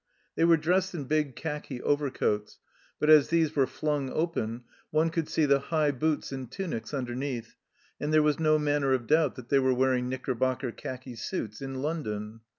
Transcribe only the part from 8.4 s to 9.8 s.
manner of doubt that they were